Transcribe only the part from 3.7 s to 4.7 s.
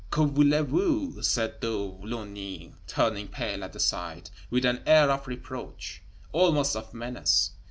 the sight, with